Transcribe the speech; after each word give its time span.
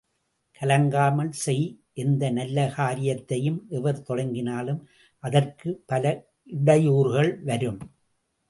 கலங்காமல் 0.59 1.29
செய் 1.31 1.65
எந்த 1.93 2.29
நல்ல 2.29 2.71
காரியத்தையும் 2.75 3.65
எவர் 3.69 4.01
தொடங்கினாலும் 4.01 4.81
அதற்குப் 5.23 5.83
பல 5.85 6.05
இடையூறுகள் 6.65 7.31
வரும். 7.43 7.79